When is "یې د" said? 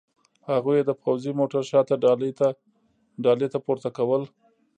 0.79-0.91